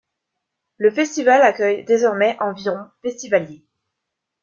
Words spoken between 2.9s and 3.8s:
festivaliers.